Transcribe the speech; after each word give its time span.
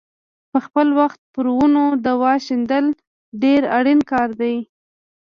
په 0.51 0.59
خپل 0.65 0.87
وخت 0.99 1.19
پر 1.33 1.45
ونو 1.57 1.83
دوا 2.07 2.33
شیندل 2.45 2.85
ډېر 3.43 3.61
اړین 3.77 3.99
کار 4.11 4.29
دی. 4.41 4.55